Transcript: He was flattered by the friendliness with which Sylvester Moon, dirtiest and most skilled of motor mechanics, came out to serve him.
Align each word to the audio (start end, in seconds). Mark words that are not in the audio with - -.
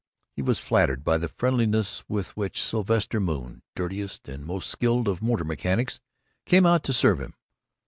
He 0.31 0.41
was 0.41 0.59
flattered 0.59 1.03
by 1.03 1.19
the 1.19 1.27
friendliness 1.27 2.03
with 2.07 2.35
which 2.35 2.59
Sylvester 2.63 3.19
Moon, 3.19 3.61
dirtiest 3.75 4.27
and 4.27 4.43
most 4.43 4.67
skilled 4.71 5.07
of 5.07 5.21
motor 5.21 5.43
mechanics, 5.45 5.99
came 6.47 6.65
out 6.65 6.83
to 6.85 6.91
serve 6.93 7.21
him. 7.21 7.35